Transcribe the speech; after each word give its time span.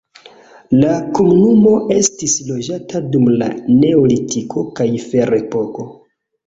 La 0.83 0.95
komunumo 1.19 1.75
estis 1.97 2.39
loĝata 2.49 3.05
dum 3.13 3.31
la 3.43 3.53
neolitiko 3.77 4.67
kaj 4.81 4.93
ferepoko. 5.09 5.91